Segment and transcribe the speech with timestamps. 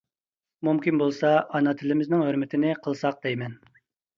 [0.67, 3.59] مۇمكىن بولسا، ئانا تىلىمىزنىڭ ھۆرمىتىنى قىلساق دەيمەن.